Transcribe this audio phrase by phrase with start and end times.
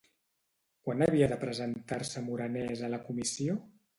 [0.87, 3.59] Quan havia de presentar-se Morenés a la Comissió?